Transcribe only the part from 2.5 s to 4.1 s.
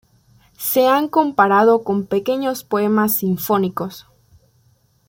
poemas sinfónicos.